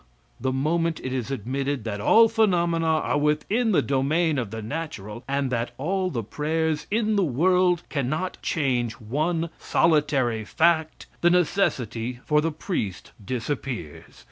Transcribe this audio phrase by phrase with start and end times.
[0.39, 5.23] The moment it is admitted that all phenomena are within the domain of the natural,
[5.27, 12.19] and that all the prayers in the world cannot change one solitary fact, the necessity
[12.25, 14.19] for the priest disappears.